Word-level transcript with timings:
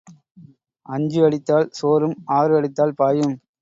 அஞ்சு 0.85 1.19
அடித்தால் 1.23 1.69
சோரும் 1.79 2.17
ஆறு 2.39 2.53
அடித்தால் 2.55 2.97
பாயும். 2.97 3.35